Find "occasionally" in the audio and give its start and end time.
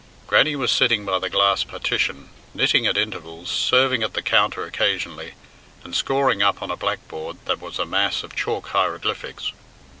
4.63-5.35